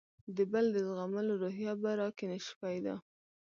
د 0.35 0.37
بل 0.51 0.65
د 0.75 0.77
زغملو 0.87 1.33
روحیه 1.43 1.73
به 1.81 1.91
راکې 1.99 2.25
نه 2.31 2.37
شي 2.45 2.53
پیدا. 2.63 2.95